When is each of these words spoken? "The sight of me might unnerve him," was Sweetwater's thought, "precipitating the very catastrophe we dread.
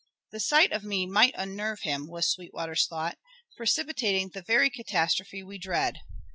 "The 0.31 0.39
sight 0.39 0.71
of 0.71 0.83
me 0.83 1.05
might 1.05 1.35
unnerve 1.37 1.81
him," 1.81 2.07
was 2.07 2.27
Sweetwater's 2.27 2.87
thought, 2.87 3.19
"precipitating 3.55 4.29
the 4.29 4.41
very 4.41 4.71
catastrophe 4.71 5.43
we 5.43 5.59
dread. 5.59 5.99